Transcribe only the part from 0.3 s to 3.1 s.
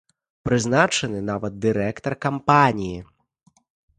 Прызначаны нават дырэктар кампаніі.